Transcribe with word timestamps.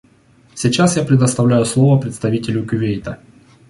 Сейчас 0.55 0.97
я 0.97 1.03
предоставляю 1.03 1.63
слово 1.63 1.99
представителю 1.99 2.67
Кувейта. 2.67 3.19